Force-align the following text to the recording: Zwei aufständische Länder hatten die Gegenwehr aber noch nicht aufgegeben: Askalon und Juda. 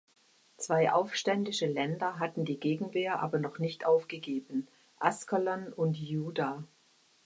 Zwei 0.57 0.91
aufständische 0.91 1.67
Länder 1.67 2.17
hatten 2.17 2.43
die 2.43 2.59
Gegenwehr 2.59 3.19
aber 3.21 3.37
noch 3.37 3.59
nicht 3.59 3.85
aufgegeben: 3.85 4.67
Askalon 4.97 5.71
und 5.73 5.95
Juda. 5.95 6.63